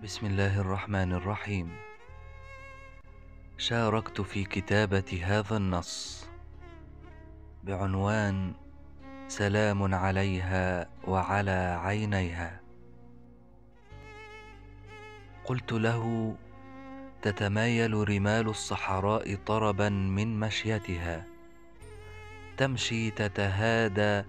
بسم 0.00 0.26
الله 0.26 0.60
الرحمن 0.60 1.12
الرحيم. 1.12 1.68
شاركت 3.58 4.20
في 4.20 4.44
كتابة 4.44 5.20
هذا 5.24 5.56
النص 5.56 6.24
بعنوان 7.64 8.54
سلام 9.28 9.94
عليها 9.94 10.88
وعلى 11.04 11.80
عينيها. 11.84 12.60
قلت 15.44 15.72
له 15.72 16.36
تتمايل 17.22 18.08
رمال 18.08 18.48
الصحراء 18.48 19.34
طربا 19.34 19.88
من 19.88 20.40
مشيتها 20.40 21.26
تمشي 22.56 23.10
تتهادى 23.10 24.24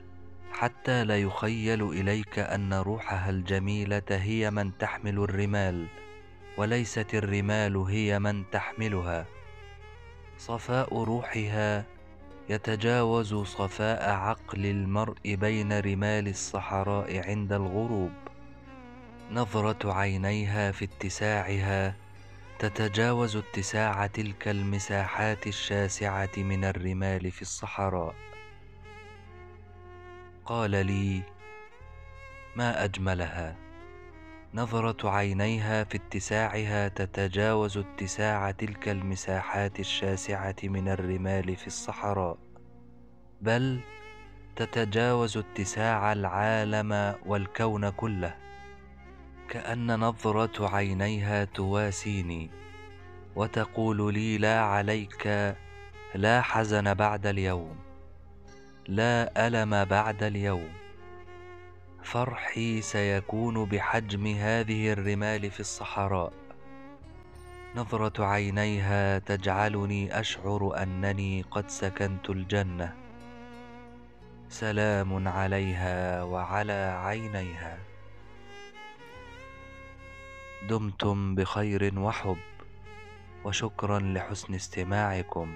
حتى 0.62 1.04
لا 1.04 1.18
يخيل 1.18 1.90
إليك 1.90 2.40
أن 2.40 2.74
روحها 2.74 3.30
الجميلة 3.30 4.02
هي 4.10 4.52
من 4.52 4.78
تحمل 4.78 5.18
الرمال 5.18 5.88
وليست 6.58 7.14
الرمال 7.14 7.78
هي 7.78 8.20
من 8.20 8.44
تحملها. 8.52 9.26
صفاء 10.38 11.04
روحها 11.04 11.86
يتجاوز 12.50 13.36
صفاء 13.36 14.10
عقل 14.10 14.66
المرء 14.66 15.36
بين 15.36 15.80
رمال 15.80 16.28
الصحراء 16.28 17.30
عند 17.30 17.54
الغروب. 17.54 18.12
نظرة 19.32 19.94
عينيها 19.94 20.72
في 20.72 20.86
اتساعها 20.86 21.96
تتجاوز 22.60 23.36
اتساع 23.36 24.08
تلك 24.08 24.48
المساحات 24.48 25.48
الشاسعة 25.48 26.38
من 26.38 26.66
الرمال 26.66 27.32
في 27.32 27.42
الصحراء. 27.42 28.31
قال 30.52 30.72
لي 30.72 31.22
ما 32.56 32.84
أجملها. 32.84 33.56
نظرة 34.54 35.10
عينيها 35.10 35.84
في 35.84 35.98
اتساعها 35.98 36.88
تتجاوز 36.88 37.78
اتساع 37.78 38.52
تلك 38.52 38.90
المساحات 38.90 39.80
الشاسعة 39.80 40.56
من 40.64 40.88
الرمال 40.88 41.56
في 41.56 41.68
الصحراء 41.68 42.38
بل 43.42 43.80
تتجاوز 44.56 45.38
اتساع 45.38 46.12
العالم 46.12 47.16
والكون 47.26 47.90
كله. 47.90 48.36
كأن 49.50 50.00
نظرة 50.00 50.76
عينيها 50.76 51.46
تواسيني 51.46 52.50
وتقول 53.36 54.14
لي 54.14 54.38
لا 54.38 54.62
عليك 54.62 55.28
لا 56.16 56.42
حزن 56.42 56.94
بعد 56.94 57.28
اليوم. 57.28 57.91
لا 58.88 59.48
ألم 59.48 59.86
بعد 59.86 60.24
اليوم. 60.24 60.70
فرحي 62.04 62.82
سيكون 62.82 63.66
بحجم 63.66 64.28
هذه 64.28 64.92
الرمال 64.94 65.52
في 65.52 65.60
الصحراء. 65.60 66.34
نظرة 67.76 68.26
عينيها 68.26 69.20
تجعلني 69.20 70.20
أشعر 70.20 70.84
أنني 70.84 71.42
قد 71.52 71.70
سكنت 71.70 72.30
الجنة. 72.30 72.94
سلام 74.50 75.28
عليها 75.28 76.24
وعلى 76.24 76.98
عينيها. 77.04 77.78
دمتم 80.70 81.36
بخير 81.36 82.00
وحب 82.00 82.38
وشكرا 83.46 84.00
لحسن 84.00 84.54
استماعكم. 84.54 85.56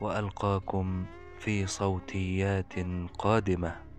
وألقاكم 0.00 1.06
في 1.42 1.66
صوتيات 1.66 2.72
قادمة. 3.18 3.91